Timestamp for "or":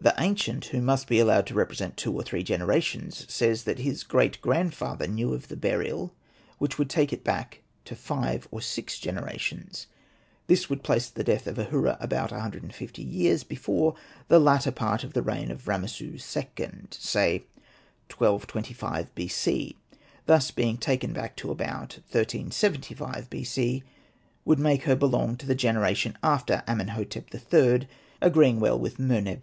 2.14-2.22, 8.50-8.62